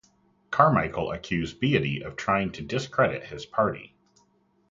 Carmichael 0.49 1.11
accused 1.11 1.59
Beattie 1.59 2.01
of 2.01 2.15
trying 2.15 2.51
to 2.53 2.63
discredit 2.63 3.25
his 3.27 3.45
party. 3.45 3.93